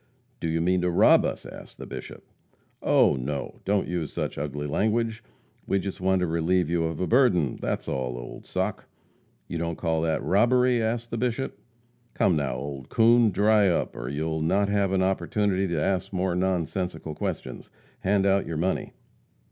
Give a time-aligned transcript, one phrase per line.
[0.39, 2.23] "Do you mean to rob us?" asked the Bishop.
[2.81, 3.59] "Oh, no!
[3.65, 5.23] Don't use such ugly language.
[5.67, 8.85] We just want to relieve you of a burden that's all, old sock."
[9.47, 11.59] "You don't call that robbery?" asked the Bishop.
[12.15, 13.29] "Come, now, old coon!
[13.29, 17.69] Dry up, or you'll not have an opportunity to ask any more nonsensical questions.
[17.99, 18.93] Hand out your money!"